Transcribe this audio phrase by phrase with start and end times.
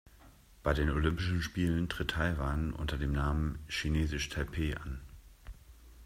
[0.63, 4.99] Bei den Olympischen Spielen tritt Taiwan unter dem Namen „Chinesisch Taipeh“ an.